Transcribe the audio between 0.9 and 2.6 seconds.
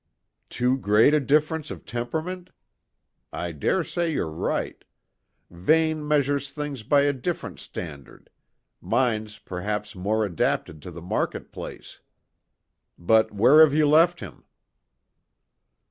a difference of temperament?